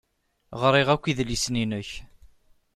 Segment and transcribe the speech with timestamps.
[0.61, 1.89] Ɣriɣ akk idlisen-nnek.